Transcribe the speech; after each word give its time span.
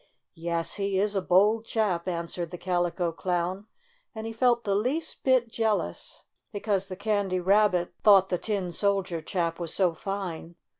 "Yes, 0.33 0.77
he 0.77 0.97
is 0.99 1.13
a 1.13 1.21
bold 1.21 1.63
chap," 1.63 2.07
answered 2.07 2.49
the 2.49 2.57
Calico 2.57 3.11
Clown, 3.11 3.67
and 4.15 4.25
he 4.25 4.33
felt 4.33 4.63
the 4.63 4.73
least 4.73 5.23
bit 5.23 5.47
jeal 5.47 5.79
ous 5.79 6.23
because 6.51 6.87
the 6.87 6.95
Candy 6.95 7.39
Rabbit 7.39 7.93
thought 8.03 8.29
the 8.29 8.37
4 8.37 8.41
STORY 8.43 8.57
OP 8.57 8.63
A 8.63 8.65
SAWDUST 8.73 8.81
DOLL 8.81 8.95
Tin 8.95 8.95
Soldier 9.11 9.21
chap 9.21 9.59
was 9.59 9.73
so 9.75 9.93
fine. 9.93 10.55